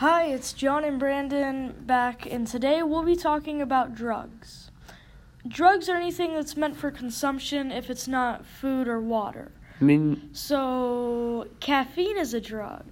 [0.00, 4.70] Hi, it's John and Brandon back, and today we'll be talking about drugs.
[5.48, 9.52] Drugs are anything that's meant for consumption if it's not food or water.
[9.80, 12.84] I mean, So, caffeine is a drug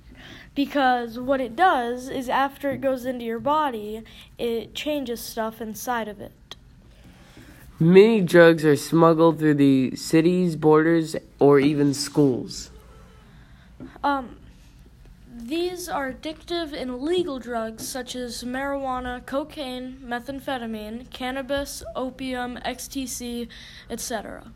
[0.55, 4.03] because what it does is after it goes into your body,
[4.39, 6.33] it changes stuff inside of it.
[7.79, 12.71] many drugs are smuggled through the city's borders or even schools.
[14.03, 14.37] Um,
[15.37, 23.49] these are addictive and illegal drugs such as marijuana, cocaine, methamphetamine, cannabis, opium, XTC,
[23.91, 24.53] etc.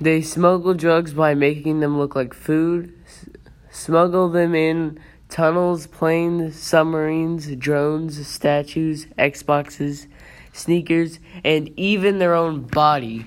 [0.00, 3.28] They smuggle drugs by making them look like food, s-
[3.70, 10.06] smuggle them in tunnels, planes, submarines, drones, statues, Xboxes,
[10.52, 13.26] sneakers, and even their own body.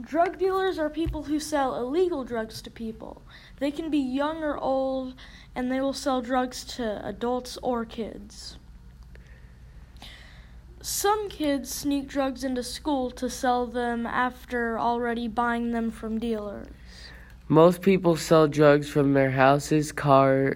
[0.00, 3.22] Drug dealers are people who sell illegal drugs to people.
[3.58, 5.14] They can be young or old,
[5.54, 8.56] and they will sell drugs to adults or kids.
[10.80, 16.68] Some kids sneak drugs into school to sell them after already buying them from dealers.
[17.48, 20.54] Most people sell drugs from their houses, car,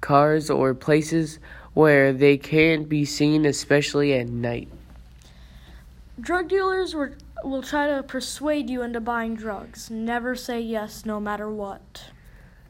[0.00, 1.40] cars, or places
[1.74, 4.68] where they can't be seen, especially at night.
[6.18, 7.10] Drug dealers will,
[7.46, 9.90] will try to persuade you into buying drugs.
[9.90, 12.10] Never say yes no matter what.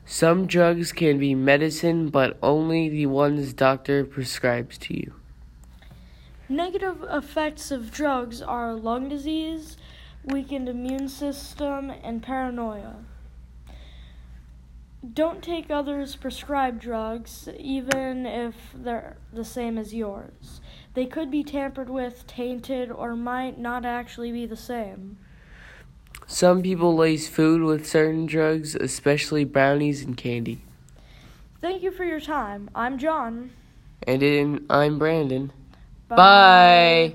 [0.04, 5.14] Some drugs can be medicine, but only the ones doctor prescribes to you.
[6.48, 9.76] Negative effects of drugs are lung disease,
[10.24, 12.96] weakened immune system, and paranoia.
[15.12, 20.60] Don't take others' prescribed drugs, even if they're the same as yours.
[20.94, 25.18] They could be tampered with, tainted, or might not actually be the same.
[26.26, 30.60] Some people lace food with certain drugs, especially brownies and candy.
[31.60, 32.70] Thank you for your time.
[32.74, 33.50] I'm John.
[34.06, 35.52] And I'm Brandon.
[36.08, 37.14] Bye.